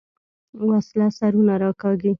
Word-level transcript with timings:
وسله 0.67 1.07
سرونه 1.17 1.53
راکاږي 1.61 2.09